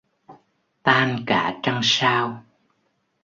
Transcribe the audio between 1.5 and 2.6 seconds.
trăng sao